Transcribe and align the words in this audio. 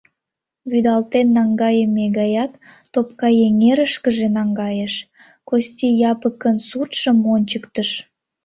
Вӱдалтен 0.69 1.27
наҥгайыме 1.37 2.05
гаяк 2.17 2.51
Топкайэҥерышкыже 2.93 4.27
наҥгайыш, 4.37 4.93
Кости 5.49 5.87
Япыкын 6.11 6.57
суртшым 6.67 7.17
ончыктыш. 7.33 7.89